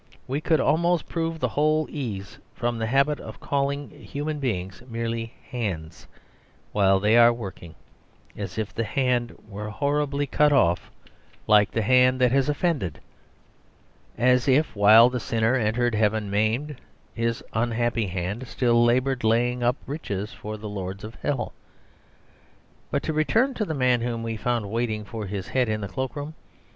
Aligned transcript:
We 0.27 0.41
could 0.41 0.59
almost 0.59 1.07
prove 1.07 1.39
the 1.39 1.49
whole 1.49 1.85
ease 1.87 2.39
from 2.55 2.79
the 2.79 2.87
habit 2.87 3.19
of 3.19 3.39
calling 3.39 3.91
human 3.91 4.39
beings 4.39 4.81
merely 4.89 5.35
"hands" 5.51 6.07
while 6.71 6.99
they 6.99 7.17
are 7.19 7.31
working; 7.31 7.75
as 8.35 8.57
if 8.57 8.73
the 8.73 8.83
hand 8.83 9.37
were 9.47 9.69
horribly 9.69 10.25
cut 10.25 10.51
off, 10.51 10.89
like 11.45 11.69
the 11.69 11.83
hand 11.83 12.19
that 12.19 12.31
has 12.31 12.49
offended; 12.49 12.99
as 14.17 14.47
if, 14.47 14.75
while 14.75 15.07
the 15.07 15.19
sinner 15.19 15.53
entered 15.53 15.93
heaven 15.93 16.31
maimed, 16.31 16.77
his 17.13 17.43
unhappy 17.53 18.07
hand 18.07 18.47
still 18.47 18.83
laboured 18.83 19.23
laying 19.23 19.61
up 19.61 19.75
riches 19.85 20.33
for 20.33 20.57
the 20.57 20.67
lords 20.67 21.03
of 21.03 21.13
hell. 21.21 21.53
But 22.89 23.03
to 23.03 23.13
return 23.13 23.53
to 23.53 23.65
the 23.65 23.75
man 23.75 24.01
whom 24.01 24.23
we 24.23 24.35
found 24.35 24.71
waiting 24.71 25.05
for 25.05 25.27
his 25.27 25.49
head 25.49 25.69
in 25.69 25.81
the 25.81 25.87
cloak 25.87 26.15
room. 26.15 26.33